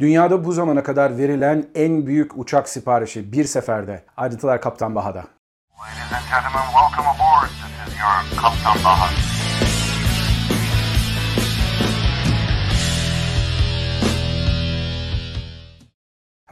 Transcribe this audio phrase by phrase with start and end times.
[0.00, 4.02] Dünyada bu zamana kadar verilen en büyük uçak siparişi bir seferde.
[4.16, 5.18] Ayrıntılar Kaptan Baha'da.
[5.18, 7.50] Ladies and gentlemen, welcome aboard.
[7.50, 9.30] This is your Kaptan Baha.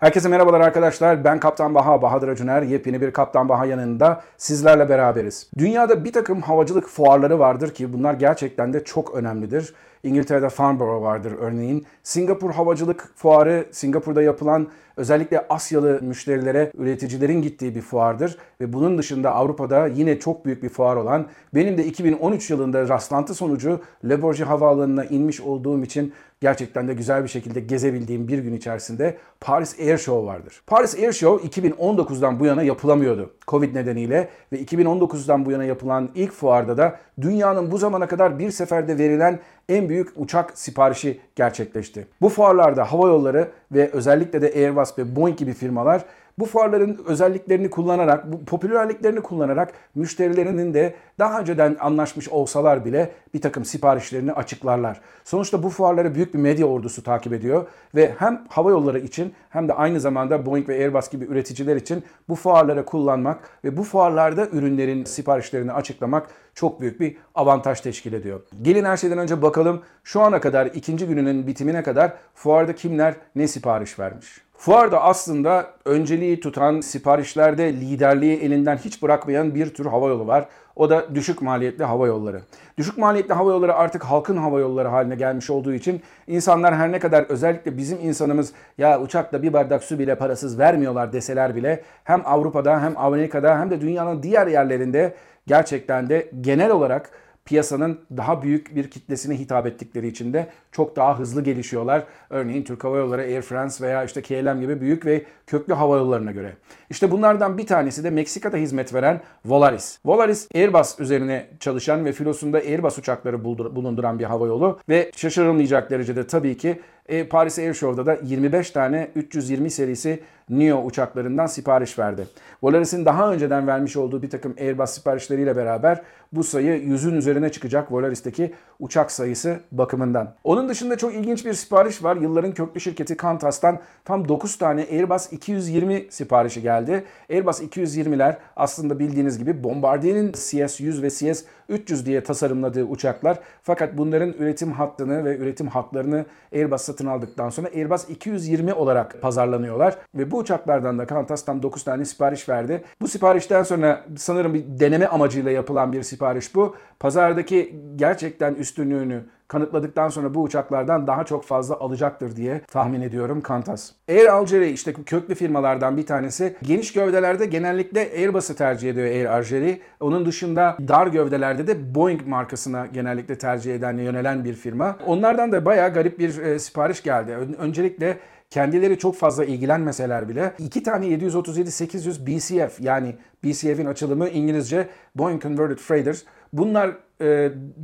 [0.00, 1.24] Herkese merhabalar arkadaşlar.
[1.24, 2.62] Ben Kaptan Baha, Bahadır Acuner.
[2.62, 5.50] Yepyeni bir Kaptan Baha yanında sizlerle beraberiz.
[5.58, 9.74] Dünyada bir takım havacılık fuarları vardır ki bunlar gerçekten de çok önemlidir.
[10.02, 11.86] İngiltere'de Farnborough vardır örneğin.
[12.02, 18.38] Singapur Havacılık Fuarı, Singapur'da yapılan özellikle Asyalı müşterilere üreticilerin gittiği bir fuardır.
[18.60, 23.34] Ve bunun dışında Avrupa'da yine çok büyük bir fuar olan, benim de 2013 yılında rastlantı
[23.34, 28.54] sonucu Le Bourget Havaalanı'na inmiş olduğum için gerçekten de güzel bir şekilde gezebildiğim bir gün
[28.54, 30.62] içerisinde Paris Air Show vardır.
[30.66, 36.32] Paris Air Show 2019'dan bu yana yapılamıyordu Covid nedeniyle ve 2019'dan bu yana yapılan ilk
[36.32, 42.06] fuarda da dünyanın bu zamana kadar bir seferde verilen en büyük uçak siparişi gerçekleşti.
[42.20, 46.04] Bu fuarlarda hava yolları ve özellikle de Airbus ve Boeing gibi firmalar
[46.38, 53.40] bu fuarların özelliklerini kullanarak, bu popülerliklerini kullanarak müşterilerinin de daha önceden anlaşmış olsalar bile bir
[53.40, 55.00] takım siparişlerini açıklarlar.
[55.24, 59.68] Sonuçta bu fuarları büyük bir medya ordusu takip ediyor ve hem hava yolları için hem
[59.68, 64.46] de aynı zamanda Boeing ve Airbus gibi üreticiler için bu fuarları kullanmak ve bu fuarlarda
[64.46, 68.40] ürünlerin siparişlerini açıklamak çok büyük bir avantaj teşkil ediyor.
[68.62, 73.48] Gelin her şeyden önce bakalım şu ana kadar ikinci gününün bitimine kadar fuarda kimler ne
[73.48, 74.47] sipariş vermiş.
[74.58, 80.48] Fuarda aslında önceliği tutan siparişlerde liderliği elinden hiç bırakmayan bir tür hava yolu var.
[80.76, 82.40] O da düşük maliyetli hava yolları.
[82.78, 86.98] Düşük maliyetli hava yolları artık halkın hava yolları haline gelmiş olduğu için insanlar her ne
[86.98, 92.22] kadar özellikle bizim insanımız ya uçakta bir bardak su bile parasız vermiyorlar deseler bile hem
[92.24, 95.14] Avrupa'da hem Amerika'da hem de dünyanın diğer yerlerinde
[95.46, 97.10] gerçekten de genel olarak
[97.48, 102.04] piyasanın daha büyük bir kitlesine hitap ettikleri için de çok daha hızlı gelişiyorlar.
[102.30, 106.32] Örneğin Türk Hava Yolları, Air France veya işte KLM gibi büyük ve köklü hava yollarına
[106.32, 106.56] göre.
[106.90, 109.98] İşte bunlardan bir tanesi de Meksika'da hizmet veren Volaris.
[110.04, 116.26] Volaris Airbus üzerine çalışan ve filosunda Airbus uçakları bulunduran bir hava yolu ve şaşırılmayacak derecede
[116.26, 120.20] tabii ki e, Paris Air Show'da da 25 tane 320 serisi
[120.50, 122.26] NEO uçaklarından sipariş verdi.
[122.62, 126.02] Volaris'in daha önceden vermiş olduğu bir takım Airbus siparişleriyle beraber
[126.32, 130.34] bu sayı yüzün üzerine çıkacak Volaris'teki uçak sayısı bakımından.
[130.44, 132.16] Onun dışında çok ilginç bir sipariş var.
[132.16, 137.04] Yılların köklü şirketi Qantas'tan tam 9 tane Airbus 220 siparişi geldi.
[137.30, 143.38] Airbus 220'ler aslında bildiğiniz gibi Bombardier'in CS-100 ve CS-300 diye tasarımladığı uçaklar.
[143.62, 149.98] Fakat bunların üretim hattını ve üretim haklarını Airbus satın aldıktan sonra Airbus 220 olarak pazarlanıyorlar.
[150.14, 152.84] Ve bu uçaklardan da Qantas tam 9 tane sipariş verdi.
[153.00, 156.76] Bu siparişten sonra sanırım bir deneme amacıyla yapılan bir sipariş bu.
[157.00, 163.90] Pazardaki gerçekten üstünlüğünü kanıtladıktan sonra bu uçaklardan daha çok fazla alacaktır diye tahmin ediyorum Qantas.
[164.08, 166.56] Air Algérie işte köklü firmalardan bir tanesi.
[166.62, 169.78] Geniş gövdelerde genellikle Airbus'u tercih ediyor Air Algérie.
[170.00, 174.96] Onun dışında dar gövdelerde de Boeing markasına genellikle tercih eden, yönelen bir firma.
[175.06, 177.32] Onlardan da bayağı garip bir e, sipariş geldi.
[177.58, 178.18] Öncelikle
[178.50, 185.78] kendileri çok fazla ilgilenmeseler bile iki tane 737-800 BCF yani BCF'in açılımı İngilizce Boeing Converted
[185.78, 186.22] Freighters.
[186.52, 186.90] Bunlar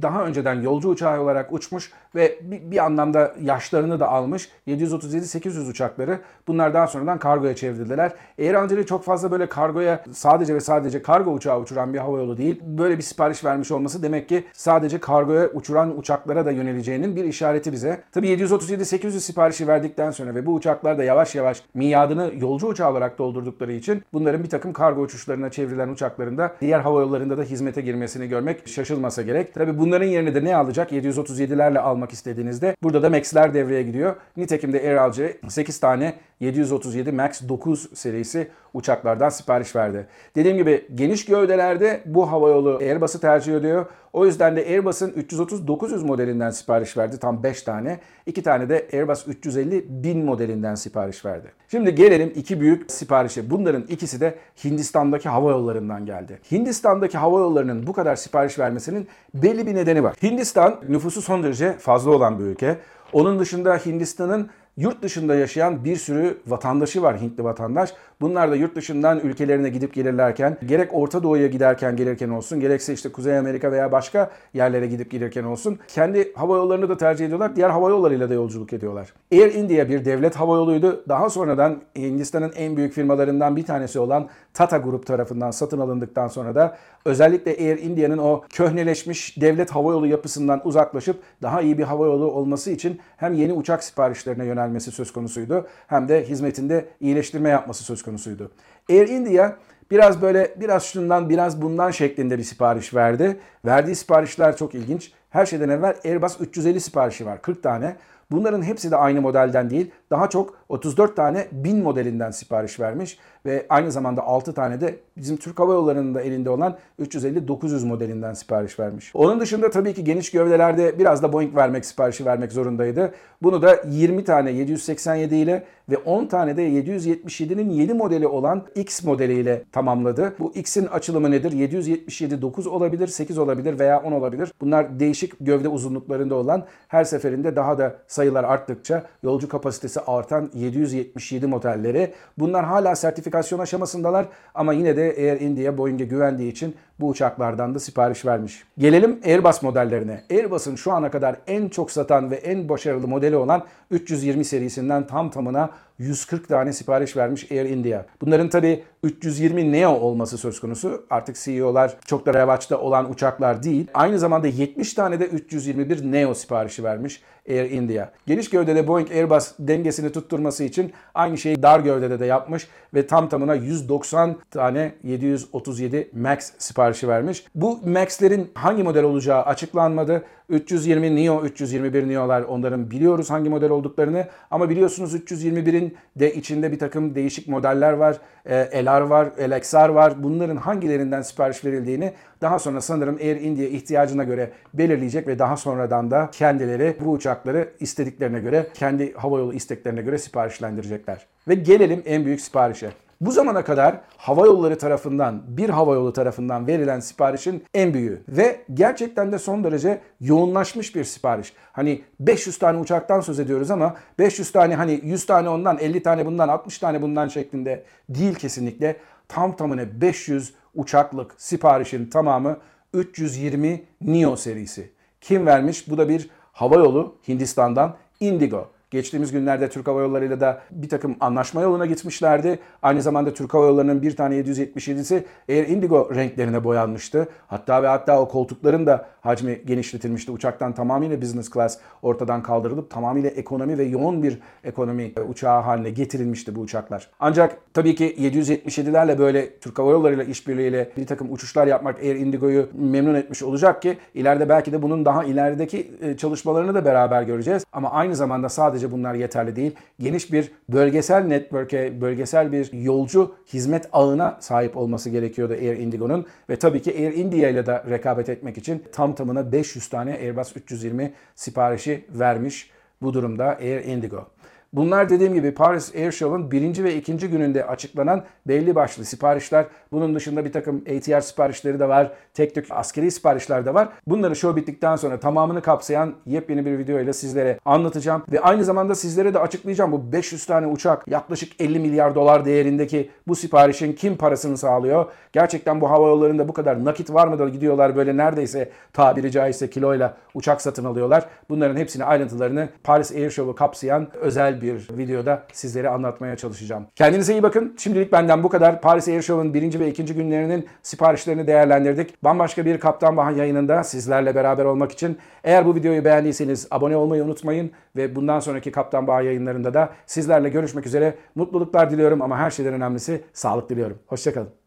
[0.02, 6.18] daha önceden yolcu uçağı olarak uçmuş ve bir, anlamda yaşlarını da almış 737-800 uçakları
[6.48, 8.12] bunlar daha sonradan kargoya çevrildiler.
[8.38, 12.60] Air Algérie çok fazla böyle kargoya sadece ve sadece kargo uçağı uçuran bir havayolu değil.
[12.64, 17.72] Böyle bir sipariş vermiş olması demek ki sadece kargoya uçuran uçaklara da yöneleceğinin bir işareti
[17.72, 18.00] bize.
[18.12, 23.18] Tabii 737-800 siparişi verdikten sonra ve bu uçaklar da yavaş yavaş miadını yolcu uçağı olarak
[23.18, 28.68] doldurdukları için bunların bir takım kargo uçuşlarına çevrilen uçaklarında diğer havayollarında da hizmete girmesini görmek
[28.68, 29.54] şaşılmasa gerek.
[29.54, 30.92] Tabi bunların yerine de ne alacak?
[30.92, 34.16] 737'lerle almak istediğinizde burada da Max'ler devreye gidiyor.
[34.36, 40.06] Nitekim de Air Algérie 8 tane 737 MAX 9 serisi uçaklardan sipariş verdi.
[40.36, 43.86] Dediğim gibi geniş gövdelerde bu havayolu Airbus'u tercih ediyor.
[44.14, 47.18] O yüzden de Airbus'un 330-900 modelinden sipariş verdi.
[47.18, 48.00] Tam 5 tane.
[48.26, 51.52] 2 tane de Airbus 350-1000 modelinden sipariş verdi.
[51.68, 53.50] Şimdi gelelim iki büyük siparişe.
[53.50, 54.34] Bunların ikisi de
[54.64, 56.38] Hindistan'daki hava yollarından geldi.
[56.52, 60.16] Hindistan'daki hava yollarının bu kadar sipariş vermesinin belli bir nedeni var.
[60.22, 62.78] Hindistan nüfusu son derece fazla olan bir ülke.
[63.12, 67.94] Onun dışında Hindistan'ın yurt dışında yaşayan bir sürü vatandaşı var Hintli vatandaş.
[68.20, 73.12] Bunlar da yurt dışından ülkelerine gidip gelirlerken gerek Orta Doğu'ya giderken gelirken olsun gerekse işte
[73.12, 77.56] Kuzey Amerika veya başka yerlere gidip gelirken olsun kendi hava yollarını da tercih ediyorlar.
[77.56, 79.12] Diğer hava yollarıyla da yolculuk ediyorlar.
[79.32, 81.04] Air India bir devlet hava yoluydu.
[81.08, 86.54] Daha sonradan Hindistan'ın en büyük firmalarından bir tanesi olan Tata Grup tarafından satın alındıktan sonra
[86.54, 92.06] da özellikle Air India'nın o köhneleşmiş devlet hava yolu yapısından uzaklaşıp daha iyi bir hava
[92.06, 97.48] yolu olması için hem yeni uçak siparişlerine yöneldi yönelmesi söz konusuydu hem de hizmetinde iyileştirme
[97.48, 98.50] yapması söz konusuydu.
[98.90, 99.52] Air India
[99.90, 103.36] biraz böyle biraz şundan biraz bundan şeklinde bir sipariş verdi.
[103.64, 105.12] Verdiği siparişler çok ilginç.
[105.30, 107.96] Her şeyden evvel Airbus 350 siparişi var 40 tane.
[108.30, 109.90] Bunların hepsi de aynı modelden değil.
[110.14, 115.36] Daha çok 34 tane 1000 modelinden sipariş vermiş ve aynı zamanda 6 tane de bizim
[115.36, 119.10] Türk Hava Yolları'nın da elinde olan 350-900 modelinden sipariş vermiş.
[119.14, 123.14] Onun dışında tabii ki geniş gövdelerde biraz da Boeing vermek siparişi vermek zorundaydı.
[123.42, 129.04] Bunu da 20 tane 787 ile ve 10 tane de 777'nin yeni modeli olan X
[129.04, 130.34] modeliyle tamamladı.
[130.38, 131.52] Bu X'in açılımı nedir?
[131.52, 134.52] 777 9 olabilir, 8 olabilir veya 10 olabilir.
[134.60, 141.46] Bunlar değişik gövde uzunluklarında olan her seferinde daha da sayılar arttıkça yolcu kapasitesi artan 777
[141.46, 142.12] modelleri.
[142.38, 147.78] Bunlar hala sertifikasyon aşamasındalar ama yine de Air India Boeing'e güvendiği için bu uçaklardan da
[147.78, 148.64] sipariş vermiş.
[148.78, 150.24] Gelelim Airbus modellerine.
[150.30, 155.30] Airbus'un şu ana kadar en çok satan ve en başarılı modeli olan 320 serisinden tam
[155.30, 158.04] tamına 140 tane sipariş vermiş Air India.
[158.20, 161.06] Bunların tabi 320 Neo olması söz konusu.
[161.10, 163.86] Artık CEO'lar çok da revaçta olan uçaklar değil.
[163.94, 168.10] Aynı zamanda 70 tane de 321 Neo siparişi vermiş Air India.
[168.26, 173.28] Geniş gövdede Boeing Airbus dengesini tutturması için aynı şeyi dar gövdede de yapmış ve tam
[173.28, 177.44] tamına 190 tane 737 MAX siparişi vermiş.
[177.54, 180.24] Bu MAX'lerin hangi model olacağı açıklanmadı.
[180.48, 186.78] 320 Neo, 321 Neo'lar onların biliyoruz hangi model olduklarını ama biliyorsunuz 321'in de içinde bir
[186.78, 188.16] takım değişik modeller var.
[188.46, 190.22] E, LR var, LXR var.
[190.22, 192.12] Bunların hangilerinden sipariş verildiğini
[192.44, 197.68] daha sonra sanırım Air India ihtiyacına göre belirleyecek ve daha sonradan da kendileri bu uçakları
[197.80, 201.26] istediklerine göre, kendi havayolu isteklerine göre siparişlendirecekler.
[201.48, 202.90] Ve gelelim en büyük siparişe.
[203.20, 208.60] Bu zamana kadar hava yolları tarafından, bir hava yolu tarafından verilen siparişin en büyüğü ve
[208.74, 211.52] gerçekten de son derece yoğunlaşmış bir sipariş.
[211.72, 216.26] Hani 500 tane uçaktan söz ediyoruz ama 500 tane hani 100 tane ondan, 50 tane
[216.26, 218.96] bundan, 60 tane bundan şeklinde değil kesinlikle.
[219.28, 222.58] Tam tamına 500 uçaklık siparişin tamamı
[222.92, 224.92] 320 Neo serisi.
[225.20, 225.90] Kim vermiş?
[225.90, 228.73] Bu da bir hava yolu Hindistan'dan Indigo.
[228.94, 232.58] Geçtiğimiz günlerde Türk Hava Yolları ile de bir takım anlaşma yoluna gitmişlerdi.
[232.82, 237.28] Aynı zamanda Türk Hava Yolları'nın bir tane 777'si Air Indigo renklerine boyanmıştı.
[237.46, 240.32] Hatta ve hatta o koltukların da hacmi genişletilmişti.
[240.32, 246.54] Uçaktan tamamıyla business class ortadan kaldırılıp tamamıyla ekonomi ve yoğun bir ekonomi uçağı haline getirilmişti
[246.54, 247.10] bu uçaklar.
[247.20, 252.16] Ancak tabii ki 777'lerle böyle Türk Hava Yolları ile işbirliğiyle bir takım uçuşlar yapmak Air
[252.16, 257.64] Indigo'yu memnun etmiş olacak ki ileride belki de bunun daha ilerideki çalışmalarını da beraber göreceğiz.
[257.72, 258.48] Ama aynı zamanda
[258.84, 259.74] sadece bunlar yeterli değil.
[260.00, 266.26] Geniş bir bölgesel network'e, bölgesel bir yolcu hizmet ağına sahip olması gerekiyordu Air Indigo'nun.
[266.50, 270.56] Ve tabii ki Air India ile de rekabet etmek için tam tamına 500 tane Airbus
[270.56, 272.70] 320 siparişi vermiş
[273.02, 274.33] bu durumda Air Indigo.
[274.74, 279.66] Bunlar dediğim gibi Paris Air Show'un birinci ve ikinci gününde açıklanan belli başlı siparişler.
[279.92, 282.12] Bunun dışında bir takım ATR siparişleri de var.
[282.34, 283.88] Tek tük askeri siparişler de var.
[284.06, 288.22] Bunları show bittikten sonra tamamını kapsayan yepyeni bir video ile sizlere anlatacağım.
[288.32, 289.92] Ve aynı zamanda sizlere de açıklayacağım.
[289.92, 295.06] Bu 500 tane uçak yaklaşık 50 milyar dolar değerindeki bu siparişin kim parasını sağlıyor?
[295.32, 299.70] Gerçekten bu hava yollarında bu kadar nakit var mı da gidiyorlar böyle neredeyse tabiri caizse
[299.70, 301.26] kiloyla uçak satın alıyorlar.
[301.48, 306.86] Bunların hepsini ayrıntılarını Paris Air Show'u kapsayan özel bir bir videoda sizlere anlatmaya çalışacağım.
[306.96, 307.74] Kendinize iyi bakın.
[307.78, 308.80] Şimdilik benden bu kadar.
[308.80, 312.24] Paris Air Show'un birinci ve ikinci günlerinin siparişlerini değerlendirdik.
[312.24, 317.24] Bambaşka bir Kaptan Bahan yayınında sizlerle beraber olmak için eğer bu videoyu beğendiyseniz abone olmayı
[317.24, 321.14] unutmayın ve bundan sonraki Kaptan Bahan yayınlarında da sizlerle görüşmek üzere.
[321.34, 323.98] Mutluluklar diliyorum ama her şeyden önemlisi sağlık diliyorum.
[324.06, 324.63] Hoşçakalın.